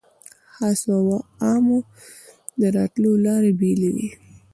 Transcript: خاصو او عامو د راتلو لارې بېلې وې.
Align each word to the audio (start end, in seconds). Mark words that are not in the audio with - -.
خاصو 0.53 0.87
او 0.99 1.05
عامو 1.43 1.79
د 2.59 2.61
راتلو 2.77 3.11
لارې 3.25 3.51
بېلې 3.59 3.89
وې. 3.95 4.09